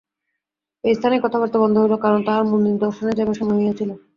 [0.83, 3.89] এই স্থানেই কথাবার্তা বন্ধ হইল, কারণ তাঁহার মন্দিরদর্শনে যাইবার সময় হইয়াছিল।